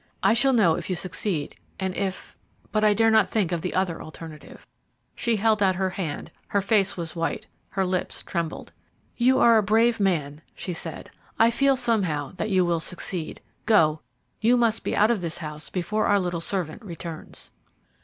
I 0.23 0.33
shall 0.33 0.51
know 0.53 0.73
if 0.77 0.89
you 0.89 0.95
succeed, 0.95 1.55
and 1.79 1.95
if 1.95 2.35
but 2.71 2.83
I 2.83 2.95
dare 2.95 3.11
not 3.11 3.29
think 3.29 3.51
of 3.51 3.61
the 3.61 3.75
other 3.75 4.01
alternative." 4.01 4.65
She 5.13 5.35
held 5.35 5.61
out 5.61 5.75
her 5.75 5.91
hand; 5.91 6.31
her 6.47 6.59
face 6.63 6.97
was 6.97 7.15
white 7.15 7.45
her 7.69 7.85
lips 7.85 8.23
trembled. 8.23 8.71
"You 9.15 9.37
are 9.37 9.59
a 9.59 9.61
brave 9.61 9.99
man," 9.99 10.41
she 10.55 10.73
said. 10.73 11.11
"I 11.37 11.51
feel 11.51 11.75
somehow 11.75 12.31
that 12.37 12.49
you 12.49 12.65
will 12.65 12.79
succeed. 12.79 13.41
Go, 13.67 14.01
you 14.39 14.57
must 14.57 14.83
be 14.83 14.95
out 14.95 15.11
of 15.11 15.21
this 15.21 15.37
house 15.37 15.69
before 15.69 16.07
our 16.07 16.19
little 16.19 16.41
servant 16.41 16.81
returns." 16.83 17.51